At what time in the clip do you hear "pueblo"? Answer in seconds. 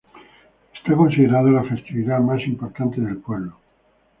3.17-3.53